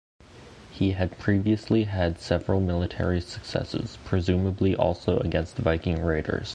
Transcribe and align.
He 0.71 0.93
had 0.93 1.19
previously 1.19 1.83
had 1.83 2.19
several 2.19 2.59
military 2.59 3.21
successes, 3.21 3.99
presumably 4.03 4.75
also 4.75 5.19
against 5.19 5.57
Viking 5.57 6.01
raiders. 6.01 6.49